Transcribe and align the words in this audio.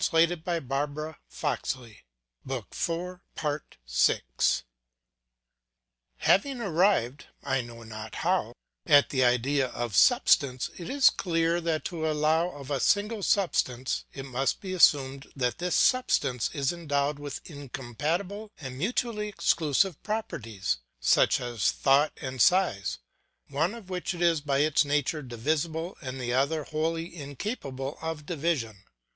Locke's 0.01 0.15
order 0.15 1.17
leads 1.27 1.43
us 1.43 1.75
into 1.77 2.67
this 2.71 2.75
same 2.75 3.19
mistake. 3.85 4.63
Having 6.17 6.59
arrived, 6.59 7.27
I 7.43 7.61
know 7.61 7.83
not 7.83 8.15
how, 8.15 8.53
at 8.87 9.09
the 9.11 9.23
idea 9.23 9.67
of 9.67 9.95
substance, 9.95 10.71
it 10.75 10.89
is 10.89 11.11
clear 11.11 11.61
that 11.61 11.85
to 11.85 12.09
allow 12.09 12.49
of 12.49 12.71
a 12.71 12.79
single 12.79 13.21
substance 13.21 14.05
it 14.11 14.25
must 14.25 14.59
be 14.59 14.73
assumed 14.73 15.31
that 15.35 15.59
this 15.59 15.75
substance 15.75 16.49
is 16.51 16.73
endowed 16.73 17.19
with 17.19 17.39
incompatible 17.47 18.49
and 18.59 18.79
mutually 18.79 19.27
exclusive 19.27 20.01
properties, 20.01 20.79
such 20.99 21.39
as 21.39 21.69
thought 21.69 22.11
and 22.19 22.41
size, 22.41 22.97
one 23.49 23.75
of 23.75 23.91
which 23.91 24.15
is 24.15 24.41
by 24.41 24.61
its 24.61 24.83
nature 24.83 25.21
divisible 25.21 25.95
and 26.01 26.19
the 26.19 26.33
other 26.33 26.63
wholly 26.63 27.15
incapable 27.15 27.99
of 28.01 28.25
division. 28.25 28.85